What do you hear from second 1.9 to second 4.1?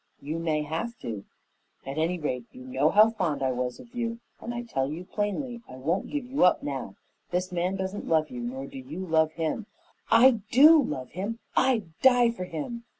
any rate, you know how fond I was of